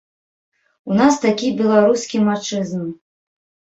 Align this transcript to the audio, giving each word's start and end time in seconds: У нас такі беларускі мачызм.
У 0.93 0.97
нас 1.01 1.21
такі 1.27 1.53
беларускі 1.61 2.27
мачызм. 2.33 2.93